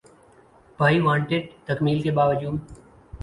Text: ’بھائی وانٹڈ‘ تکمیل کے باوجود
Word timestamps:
’بھائی 0.79 0.99
وانٹڈ‘ 0.99 1.43
تکمیل 1.65 2.01
کے 2.01 2.11
باوجود 2.11 2.59